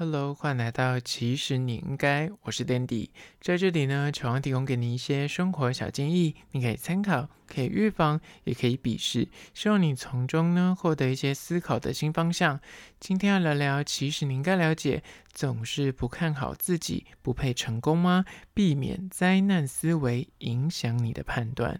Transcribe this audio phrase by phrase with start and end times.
[0.00, 12.58] Hello，欢迎来到其实你应该，我是 Dandy，在这里呢，希望提供给你一些生活小建议，你可以参考，可以预防，也可以鄙视，希望你从中呢获得一些思考的新方向。
[12.98, 15.02] 今天要聊聊，其实你应该了解，
[15.34, 18.24] 总是不看好自己，不配成功吗？
[18.54, 21.78] 避免灾难思维影响你的判断。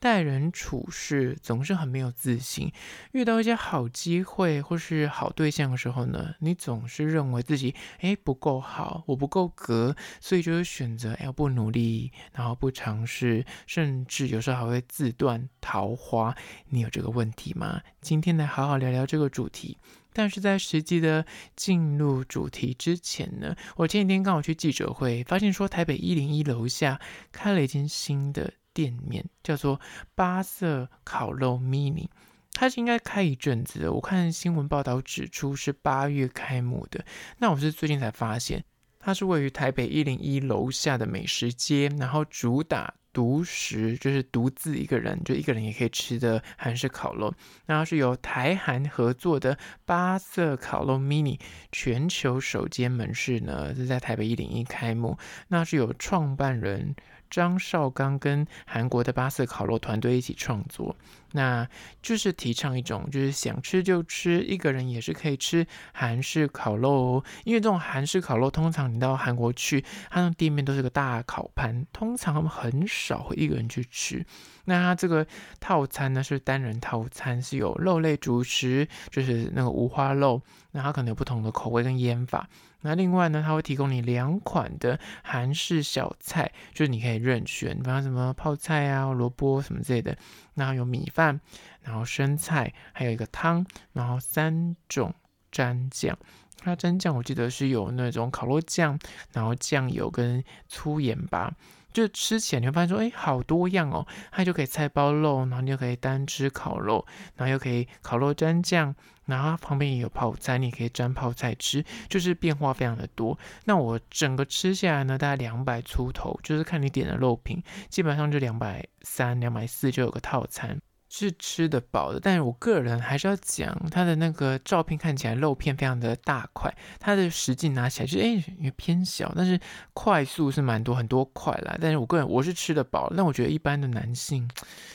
[0.00, 2.72] 待人处事总是很没有自信，
[3.12, 16.34] 遇到一些好机会或是好对象的时候呢，你总是认为自己诶不够好，我不够格，所以就会选择要不努力，然后不尝试，甚至有时候还会自断桃花。
[16.68, 17.80] 你有这个问题吗？
[18.00, 19.78] 今天来好好聊聊这个主题。
[20.12, 28.52] 但是在实际的进入主题之前呢，我前几天刚好去记者会，发现说台北一零一楼下开了一间新的。
[28.78, 29.80] 店面叫做
[30.14, 32.06] 八色烤肉 mini，
[32.52, 33.92] 它是应该开一阵子的。
[33.92, 37.04] 我看新闻报道指出是八月开幕的，
[37.38, 38.64] 那我是最近才发现，
[39.00, 47.34] 它是位于台北一零一楼下的美食街，然后主打独食，就是独自一个人就一个人也可以吃的韩式烤肉。
[47.66, 51.40] 那是由台韩合作的八色烤肉 mini
[51.72, 56.94] 全球首间门市呢，是在台北一零一开幕，那是有创办人。
[57.30, 60.96] 张绍刚跟韩国的八色烤肉团队一起创作，
[61.32, 61.68] 那
[62.02, 67.24] 就是提倡一种就是想吃就吃，一个人也是可以吃韩式烤肉哦。
[67.44, 74.24] 因为这种韩式烤肉，通常你到韩国去，它的店面都是个大烤盘，通常他们很少会一个人去吃。
[74.64, 75.26] 那它这个
[75.60, 80.42] 套餐呢是单人套餐，是有肉类主食，就是那个五花肉，
[80.72, 82.48] 那它可能有不同的口味跟腌法。
[82.82, 90.16] 那另外呢，它会提供你两款的韩式小菜，就是你可以任选，比方什么泡菜啊、萝卜什么之类的。
[90.54, 91.40] 然后有米饭，
[91.82, 95.14] 然后生菜，还有一个汤，然后三种
[95.52, 96.16] 蘸酱。
[96.60, 98.98] 它蘸酱我记得是有那种烤肉酱，
[99.32, 101.54] 然后酱油跟粗盐吧。
[101.92, 107.04] 就吃起来你会发现说，哎，好多样哦，它就可以菜包肉，然后你就可以单吃烤肉，
[107.36, 108.94] 然后又可以烤肉蘸酱，
[109.28, 113.38] 然后它旁边也有泡菜，你可以沾泡菜吃，就是变化非常的多。
[113.66, 120.80] 那我整个吃下来呢，大概两百出头，就是看你点的肉品，基本上就两百三、两百四就有个套餐。
[121.10, 129.58] 是吃得饱的，但是我个人还是要讲，它的那个照片看起来肉片非常的大块，它的实际拿起来就哎也偏小，但是
[129.94, 131.76] 块数是蛮多很多块啦。
[131.80, 134.48] 但是我个人我是吃得饱，但我觉得一般的男性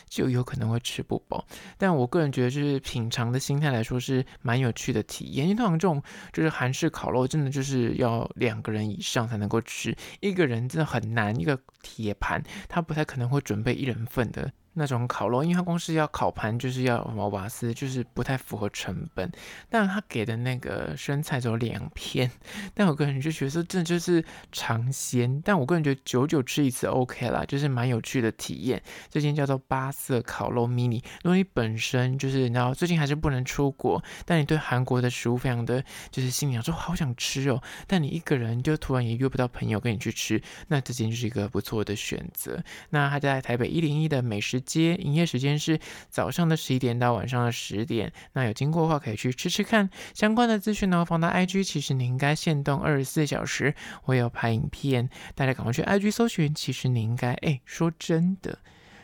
[0.07, 1.43] 就有可能会吃不饱。
[1.77, 6.01] 但我个人觉得就是品尝的心态来说是蛮有趣的体验，因为通常这种
[6.31, 14.51] 就是韩式烤肉真的就是要两个人以上才能够吃，一个人真的很难，一个铁盘他不太可能会准备一人份的。
[14.73, 19.31] 那种烤肉，因为它光是要烤盘，就是要毛瓦斯，就是不太符合成本。
[19.69, 22.29] 但他给的那个生菜只有两片，
[22.73, 25.41] 但我个人就觉得，这就是尝鲜。
[25.43, 28.81] 但我个人觉得久久吃一次 OK 啦，就是蛮有趣的体验。
[29.09, 31.03] 这间叫做八色烤肉 mini。
[31.23, 42.63] 如果你本身就是，然后最近还是不能出国，但你对韩国的食物非常的就是心里想说好想吃哦，但你一个人就突然也约不到朋友跟你去吃，那这间就是一个不错的选择。
[42.89, 45.79] 那他在台北一零一的美食街营业时间是
[46.09, 49.89] 早上的十一点到晚上的十点，那有经过的话可以去吃吃看。
[50.13, 53.75] 相关的资讯呢，放到 IG，其实你应该限动二十四小时，
[54.05, 56.53] 我有拍影片，大家赶快去 IG 搜寻。
[56.55, 58.59] 其实你应该，哎，说真的，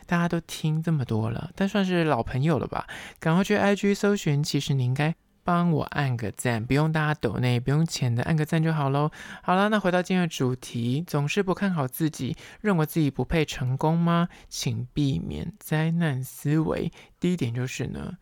[0.06, 2.86] 大家都听这么多了，但算是老朋友了吧？
[3.18, 5.14] 赶快去 IG 搜寻，其实你应该。
[5.50, 9.10] 帮我按个赞，不用大家抖内，不用钱的，按个赞就好喽。
[9.42, 14.28] 好了，那回到今天的主题，总是不看好自己，认为自己不配成功吗？
[14.48, 16.92] 请避免灾难思维。
[17.18, 18.16] 第一点就是呢，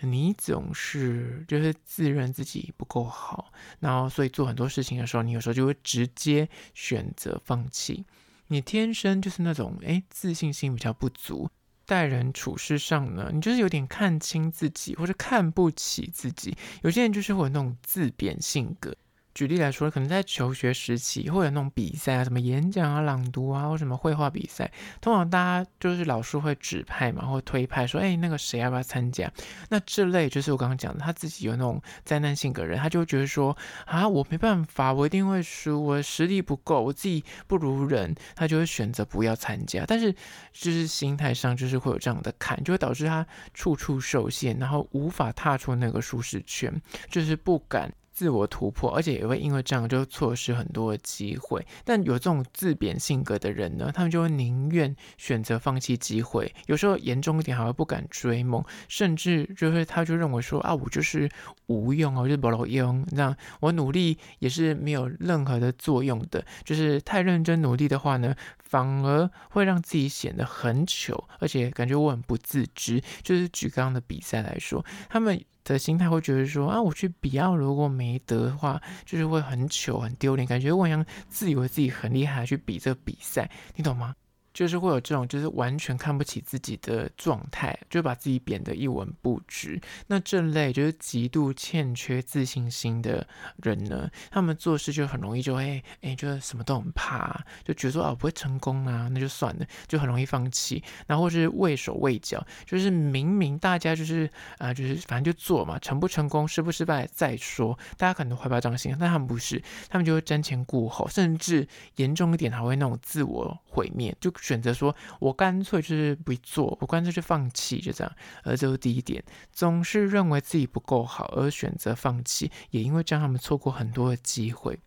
[0.00, 8.04] 你总是就是自认自己不够好，然后所以做很多事情的时候，你有时候就会直接选择放弃。
[8.48, 11.48] 你天生就是那种诶，自信心比较不足。
[11.86, 16.56] 待人处事上呢，你就是有点看清自己，或者看不起自己。
[16.82, 18.94] 有些人就是会有那种自贬性格。
[19.34, 24.70] 举例来说，可能在求学时期会有那种比赛啊，什么演讲啊、朗读啊，或什么绘画比赛。
[25.00, 29.28] 通常大家就是老师会指派嘛，或推派说，哎，那个谁要不要参加？
[29.68, 39.84] 那这类就是我刚刚讲的，他自己有那种灾难性格人，他就会觉得说，啊，我没办法，我一定会输，我实力不够，我自己不如人，他就会选择不要参加。
[39.84, 40.12] 但是
[40.52, 46.72] 就是心态上就是会有这样的坎，就会导致他处处受限，然后无法踏出那个舒适圈，
[47.10, 47.92] 就是不敢。
[48.14, 51.66] 自我突破，而且也会因为这样就错失很多的机会。
[51.84, 61.28] 但有这种自贬性格的人呢，他们就会宁愿选择放弃机会，有时候严重一点还会不敢追梦，甚至就是他就认为说啊，我就是
[61.66, 73.02] 无用哦，就是不劳用，这样我努力也是没有任何的作用的，就是太认真努力的话呢，反而会让自己显得很糗，而且感觉我很不自知。
[73.22, 84.14] 就是举刚刚的比赛来说，他们的心态会觉得说啊，我去比奥如果没得的话，就是会很糗、很丢脸，感觉我像自以为自己很厉害去比这个比赛，你懂吗？
[84.54, 89.80] 就是会有这种，就是完全看不起自己的状态，就把自己贬得一文不值。
[90.06, 100.80] 那这类就是极度欠缺自信心的人呢，他们做事就很容易就会，哎，就是什么都很怕，就觉得说啊，不会成功啊，那就算了，就很容易放弃。
[101.08, 107.76] 然后是畏手畏脚，就是明明大家就是啊、就是反正就做嘛，成不成功，失不失败再说。
[107.96, 111.66] 大家可能都会把这样想，但他们不是，他们就会瞻前顾后，甚至
[111.96, 114.32] 严重一点还会那种自我毁灭，就。
[114.44, 118.16] 选择说，我干脆就是不做，我干脆就放弃，就这样。
[118.42, 124.78] 而这是第一点，总是认为自己不够好而选择放弃，也因为这样，他们错过很多的机会。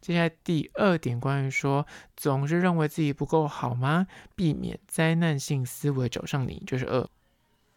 [0.00, 1.86] 接下来第二点，关于说
[2.16, 4.08] 总是认为自己不够好吗？
[4.34, 7.08] 避免灾难性思维找上你，就是二。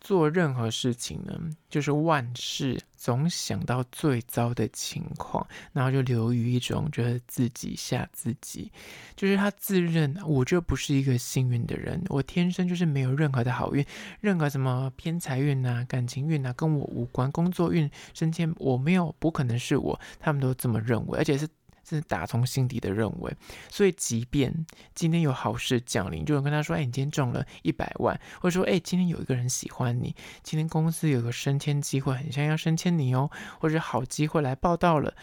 [0.01, 1.39] 做任何事情呢，
[1.69, 8.71] 就是万事总想到最糟的情况，然后就流于一种觉得自己吓自己，
[9.15, 13.85] 就是他自认我就不是一个幸运的人，我天生就是没有任何的好运，
[14.19, 21.47] 任何什么偏财运啊、感情运啊跟我无关，工作运、升迁我没有，不可能是我，他们都这么认为，而且是。
[21.87, 23.35] 是打从心底的认为，
[23.69, 24.53] 所以即便
[24.95, 33.29] 今天有好事降临，就能跟他说：“哎，你今天中了一百万。”或者说：“哎，今天有一个人喜欢你，今天公司有个升迁机会，很像要升迁你哦，
[33.59, 35.13] 或者好机会来报到了。”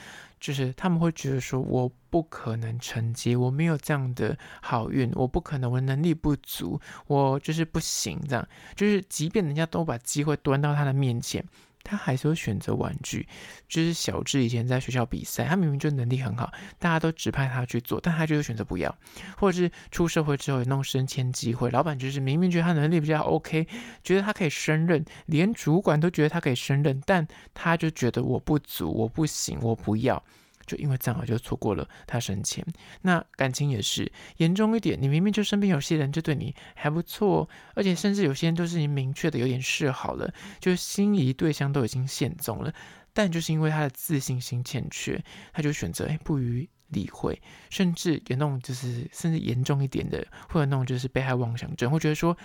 [0.41, 11.45] 就是他们会觉得说：“我不可能承接，我没有这样的好运，我不可能，我能力不足，我就是不行。”这样就是，即便人家都把机会端到他的面前。
[11.89, 13.27] 他还是会选择玩具，
[13.69, 18.95] 就是小智以前在学校比赛，他明明就能力很好，大家都指派他去做，但他就是选择不要，
[19.37, 23.67] 或者是出社会之后有那种升迁机会，老板就是明明觉得他能力比较 OK，
[24.05, 30.23] 觉得他可以升任，连主管都觉得他可以升任，但他就觉得我不足，我不行，我不要。
[30.69, 32.65] 就因为这样，就错过了他生前。
[33.03, 42.73] 那感情也是严重一点，你明明就身边有些人就对你还不错，而且甚至有些人都是已经明确的有点示好了，就心仪对象都已经现踪了，
[43.13, 45.21] 但就是因为他的自信心欠缺，
[45.53, 47.41] 他就选择哎不予理会，
[47.71, 52.37] 甚至有那种就是甚至严重一点的，会有那种就是被害妄想症，会觉得说。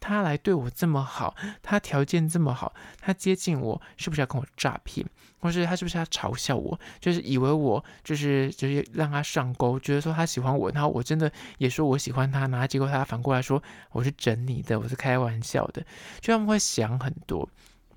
[0.00, 5.06] 他来对我这么好，他条件这么好，他接近我是不是要跟我诈骗，
[5.40, 6.78] 或是他是不是要嘲笑我？
[7.00, 13.62] 就是以为我就是就是让他上钩，觉得说他喜欢我，然后我真的也说我喜欢他，然后结果他反过来说
[13.92, 15.82] 我是整你的，我是开玩笑的，
[16.20, 17.48] 就他们会想很多，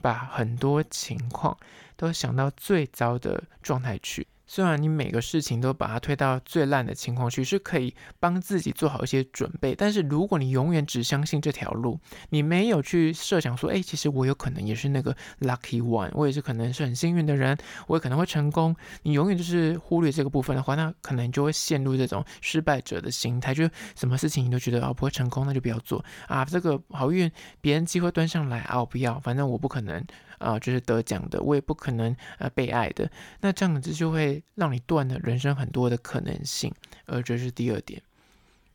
[0.02, 1.56] 把很多情况
[1.96, 4.28] 都想到最糟的状态去。
[4.54, 9.74] 虽然你每个事情都把它推到最烂的情况去，是可以帮自己做好一些准备。
[9.74, 11.98] 但是如果你永远只相信这条路，
[12.32, 17.58] 你没有去设想说，哎，其实我有可能也是那个 lucky one，我也是可能是很幸运的人，
[17.88, 18.76] 我也可能会成功。
[19.04, 23.64] 你永远就是忽略这个部分的话，那可能就会陷入这种失败者的心态，就
[23.96, 26.44] 什么事情你都觉得啊不会成功，那就不要做啊。
[26.44, 27.32] 这个好运
[27.62, 30.06] 别人机会端上来啊，我不要，反正我不可能。
[30.42, 33.10] 啊，就是得奖的，我也不可能呃被爱的，
[33.40, 36.74] 那这样子就会让你断了人生很多的可能性，
[37.06, 38.02] 而这是第二点。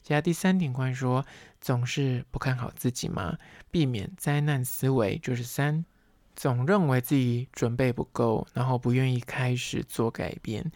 [0.02, 1.26] 接下来第三点，关于说
[1.60, 3.36] 总是不看好自己嘛？
[3.70, 5.84] 避免灾难思维，就是三，
[6.36, 10.70] 总认为自己准备不够，然后不愿意开始做改变。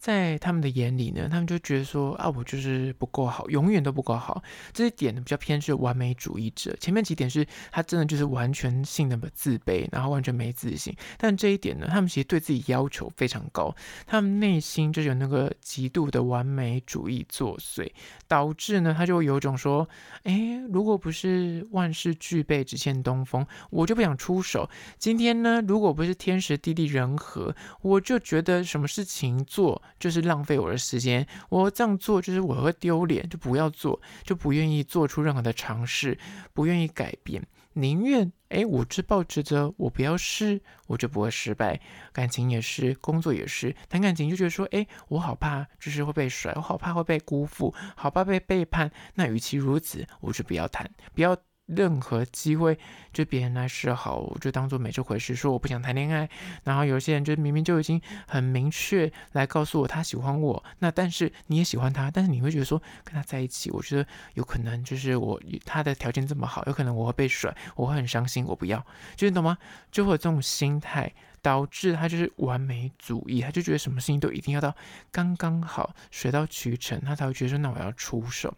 [0.00, 4.42] 在他们的眼里呢，他们就觉得说啊，我就是不够好，永远都不够好。
[4.72, 6.74] 这一点呢，比较偏是完美主义者。
[6.80, 10.96] 前面几点是他真的就是完全性的自卑，然后完全没自信。
[11.18, 13.76] 但这一点呢，他们其实对自己要求非常高，
[14.06, 17.86] 他们内心就有那个极度的完美主义作祟，
[18.26, 19.86] 导致呢，他就会有种说，
[20.22, 24.66] 哎，如果不是万事俱备，只欠东风，我就不想出手。
[24.96, 29.82] 今天呢，如果不是天时地利人和，我就觉得什么事情做。
[30.00, 36.18] 就是浪费我的时间，我这样做就是我会丢脸，就不要做，就不愿意做出任何的尝试，
[36.52, 41.78] 不愿意改变，宁愿哎，我只抱持着我不要试，我就不会失败。
[42.12, 48.90] 感情也是，工作也是，谈感情就觉得说，哎，我好怕就是会被甩，我好怕会被辜负，好怕被背叛。
[49.14, 51.36] 那与其如此，我就不要谈，不要
[51.74, 52.78] 任何机会，
[53.12, 56.28] 就别人来示好，我就当做没这回事，说我不想谈恋爱。
[56.64, 68.84] 然后有些人就明明就已经很明确来告诉我他喜欢我，那但是你也喜欢他，但是你会觉得说跟他在一起，我觉得有可能就是我他的条件这么好，有可能我会被甩，我会很伤心，我不要，
[69.16, 69.56] 就你懂吗？
[69.90, 71.12] 就会有这种心态。
[71.42, 74.74] 导致他就是完美主义，他就觉得什么事情都一定要到
[75.10, 78.54] 刚刚好，水到渠成，他才会觉得说，那我要出手，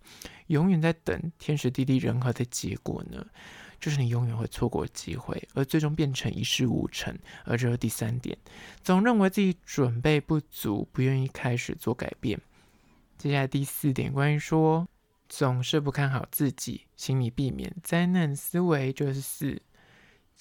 [0.48, 3.24] 永远在等天时地利人和的结果呢，
[3.78, 7.16] 就是你永远会错过机会，而最终变成一事无成。
[7.44, 8.36] 而这是第三点，
[8.82, 12.40] 总认为自己准备不足，不愿意开始做改变。
[13.16, 14.88] 接下来第四点，关于说
[15.28, 19.62] 总是不看好自己，请你避免灾难思维，就是四。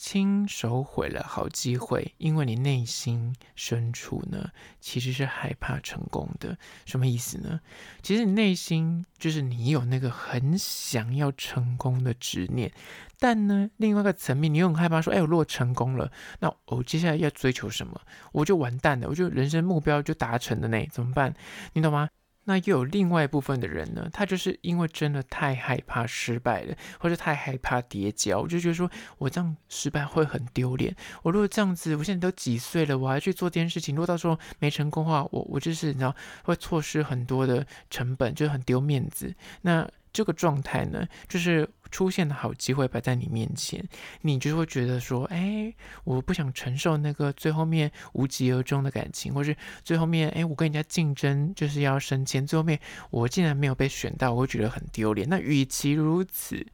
[0.04, 6.58] 亲手毁了好机会，因为你内心深处呢，其实是害怕成功的。
[6.88, 7.62] 什么意思呢？
[8.02, 12.72] 其实你内心就是你有那个很想要成功的执念，
[13.20, 18.02] 但呢，另外一个层面，你又很害怕说，哎，我如果成功了，那我接下来要追求什么？
[18.32, 21.32] 我就完蛋了，我就人生目标就达成了呢，怎么办？
[21.74, 22.10] 你懂吗？
[22.46, 30.96] 那又有另外一部分的人呢，他就是因为真的太害怕失败了，或者太害怕跌跤，我就觉得说我这样失败会很丢脸。
[31.24, 39.34] 我如果这样子，我现在都几岁了，我还去做这件事情，如果到时候没成功的话，我我就是你知道会错失很多的成本，就很丢面子。
[39.62, 41.70] 那这个状态呢，就是。
[41.92, 43.84] 出现的好机会摆在你面前，
[44.22, 45.72] 你就会觉得说：“哎，
[46.04, 52.80] 我不想承受那个最后面无疾而终的感情，或是最后面，哎，我跟人家竞争就是要升迁，最后面
[53.10, 55.28] 我竟然没有被选到，我会觉得很丢脸。
[55.30, 56.66] 那与其如此。”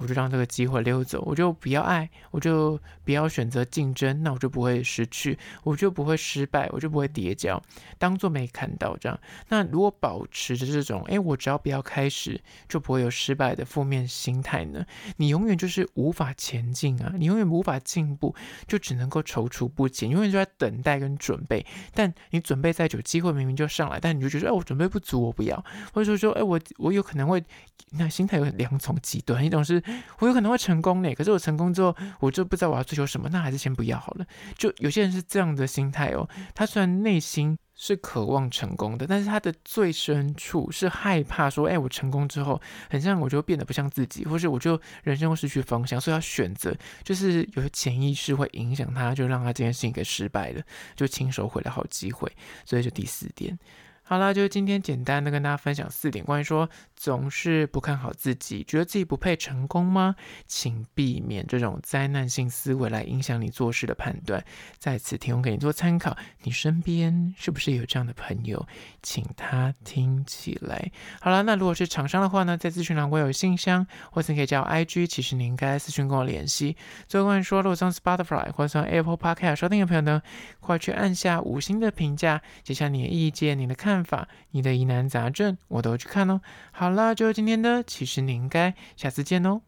[0.00, 7.62] 我就让这个机会溜走，我就不要爱，我就不要选择竞争，那我就不会失去，我就不会失败，我就不会跌跤，
[7.98, 9.20] 当做没看到这样。
[9.48, 14.84] 那如果保持着这种，诶，我只要不要开始，就不会有失败的负面心态呢？
[15.18, 18.34] 你永远就是无法前进啊，你永远无法进步，
[18.66, 21.66] 就只能够踌躇不前，永远就在等待跟准备。
[21.92, 27.44] 但你准备再久，机会明明就上来，但你就觉得，哎，我准备不足，我不要，或者说说，哎，我我有可能会，
[27.90, 29.82] 那心态有两种极端，一种是。
[30.18, 34.26] 我有可能会成功呢，可是我成功之后，我就不知道我要追求什么，那还是先不要好了。
[34.56, 50.62] 就有些人是这样的心态哦，他虽然内心是渴望成功的，但是他的最深处是害怕说，哎，我成功之后，很像我就变得不像自己，或是我就人生会失去方向，所以要选择，就是有些潜意识会影响他，就让他这件事情给失败了，
[50.94, 52.30] 就亲手毁了好机会。
[52.64, 53.58] 所以就第四点。
[54.02, 56.68] 好啦，就是今天简单的跟大家分享四点，关于说
[57.00, 60.14] 总是不看好自己，觉得自己不配成功吗？
[60.46, 64.44] 请避免这种灾难性思维来影响你做事的判断。
[64.76, 68.66] 在此提供给你做参考，你身边是不是有这样的朋友？
[69.02, 70.92] 请他听起来。
[71.22, 76.76] 好了，那如果是厂商的话呢，在资讯栏我有信箱，或是你可以加我 IG，其实你应该私讯跟我联系。
[77.08, 80.20] 最后关于说，如果从 Spotify 或者从 Apple Podcast 收听的朋友呢，
[80.60, 84.28] 快去按下五星的评价，写下你的意见、你的看法。
[84.52, 86.40] 你的疑难杂症，我都去看哦。
[86.72, 89.60] 好好啦，就今天的，其实你应该下次见哦。